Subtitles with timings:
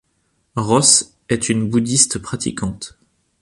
[0.57, 2.97] Ross est une bouddhiste pratiquante.